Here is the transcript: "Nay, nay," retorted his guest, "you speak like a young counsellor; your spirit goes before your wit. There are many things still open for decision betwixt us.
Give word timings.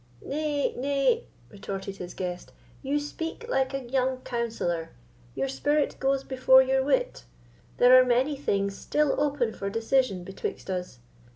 "Nay, 0.25 0.73
nay," 0.75 1.25
retorted 1.51 1.97
his 1.97 2.15
guest, 2.15 2.51
"you 2.81 2.99
speak 2.99 3.45
like 3.47 3.71
a 3.71 3.83
young 3.87 4.17
counsellor; 4.21 4.89
your 5.35 5.47
spirit 5.47 5.95
goes 5.99 6.23
before 6.23 6.63
your 6.63 6.83
wit. 6.83 7.23
There 7.77 7.95
are 7.95 8.03
many 8.03 8.35
things 8.35 8.75
still 8.75 9.13
open 9.21 9.53
for 9.53 9.69
decision 9.69 10.23
betwixt 10.23 10.71
us. 10.71 10.97